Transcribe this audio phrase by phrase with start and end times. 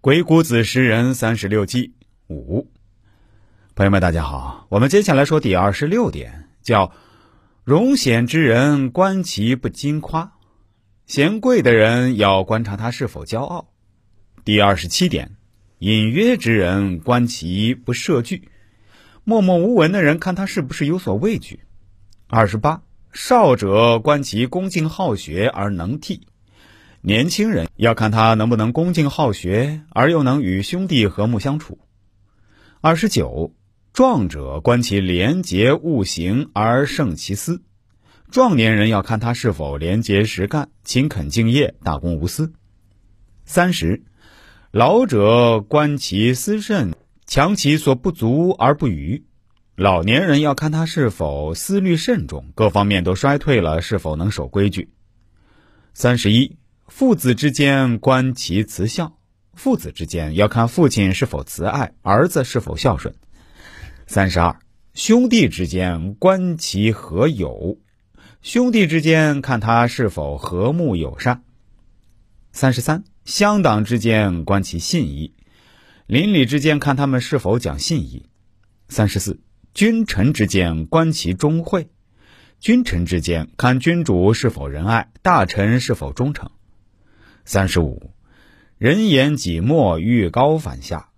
[0.00, 1.92] 鬼谷子识人三十六计
[2.28, 2.68] 五，
[3.74, 6.92] 朋友们，大家好，我们接下来说第二十六点，叫
[7.64, 10.34] 荣显之人观其不矜夸，
[11.06, 13.70] 贤贵的人要观察他是否骄傲。
[14.44, 15.32] 第二十七点，
[15.80, 18.48] 隐约之人观其不设惧，
[19.24, 21.58] 默默无闻的人看他是不是有所畏惧。
[22.28, 26.28] 二十八，少者观其恭敬好学而能替。
[27.00, 31.78] 年轻人要看他能不能恭敬好学，而又能与兄弟和睦相处。
[32.80, 33.54] 二十九，
[33.92, 37.62] 壮者观其廉洁务行而胜其私。
[38.30, 42.52] 壮年人要看他是否廉洁实干、勤恳敬业、大公无私。
[43.44, 44.02] 三十，
[44.72, 46.94] 老者观其思慎，
[47.26, 49.24] 强其所不足而不愚。
[49.76, 54.90] 老年人要看他是否思虑慎重，各方面都衰退了，是否能守规矩。
[55.94, 56.56] 三十一。
[56.88, 59.18] 父子之间观其慈孝，
[59.52, 63.14] 父子之间要看父亲是否慈爱，儿子是否孝顺。
[64.06, 64.58] 三十二，
[64.94, 67.78] 兄弟之间观其和友，
[68.40, 71.42] 兄弟之间看他是否和睦友善。
[72.52, 75.34] 三十三，乡党之间观其信义，
[76.06, 78.26] 邻里之间看他们是否讲信义。
[78.88, 79.40] 三十四，
[79.74, 81.90] 君臣之间观其忠惠，
[82.58, 86.50] 君臣之间看君主是否仁爱，大臣是否忠诚。
[87.48, 88.10] 三十五，
[88.76, 91.08] 人言己默，欲高反下，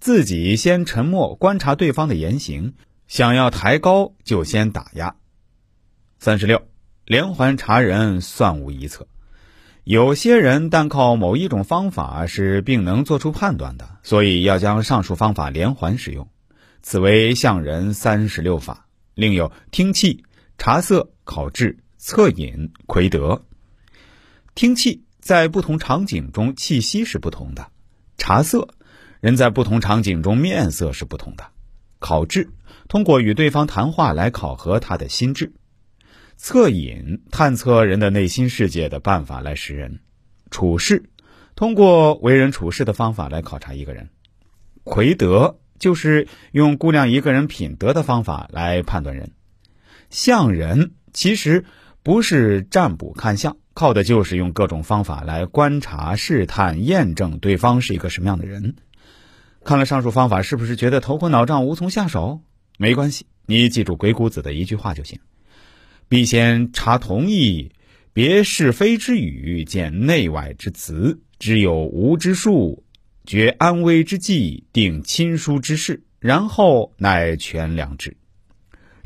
[0.00, 2.74] 自己先沉默，观察对方的言行，
[3.06, 5.14] 想要抬高就先打压。
[6.18, 6.66] 三十六，
[7.04, 9.06] 连环查人算无一策，
[9.84, 16.28] 有些人单靠某一种方法是并能做出判断的，所以要将上述方法连环使用。
[16.82, 20.24] 此为相人三十六法，另有听气、
[20.58, 23.44] 察色、考质、测饮、窥德。
[24.56, 25.05] 听气。
[25.26, 27.64] 在不同场景中，气息是不同的；
[28.16, 28.68] 茶色，
[29.20, 31.42] 人在不同场景中面色是不同的；
[31.98, 32.48] 考智，
[32.86, 35.46] 通过与对方谈话来考核他的心智；
[36.36, 39.98] 测隐，探测人的内心世界的办法来识人；
[40.52, 41.10] 处事，
[41.56, 44.06] 通过为人处事的方法来考察一个人；
[44.84, 49.30] 魁德，就是用估量一个人品德的方法来判断人；
[50.08, 51.64] 相人，其实
[52.06, 53.56] 不是占卜看相。
[53.74, 58.76] 靠的就是用各种方法来观察、试探、验证对方是一个什么样的人。
[59.64, 62.42] 看了上述方法，是不是觉得头昏脑胀、无从下手？
[62.78, 65.18] 没关系，你记住鬼谷子的一句话就行：
[66.08, 67.72] 必先察同意，
[68.12, 72.84] 别是非之语，见内外之词，知有无之术，
[73.24, 78.16] 决安危之计，定亲疏之事，然后乃全良知。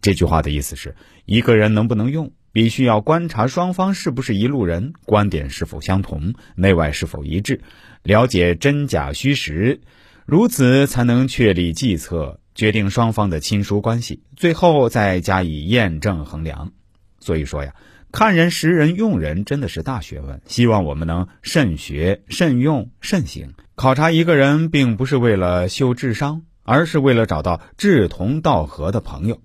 [0.00, 2.32] 这句话的意思是，一个人能不能用？
[2.58, 7.60] 必须要观察双方是不是一路人，观点是否相同，内外是否一致，
[8.02, 9.80] 了解真假虚实，
[10.26, 16.72] 如此才能确立计策，决定双方的亲疏关系，最后再加以验证衡量。
[17.20, 17.76] 所以说呀，
[18.10, 23.52] 看人识人用人真的是大学问，希望我们能慎学慎用慎行。
[23.76, 29.40] 考察一个人，并不是为了秀智商，而是为了找到志同道合的朋友。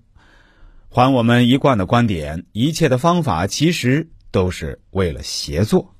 [0.94, 5.93] 还我们一贯的观点，一切的方法其实都是为了协作。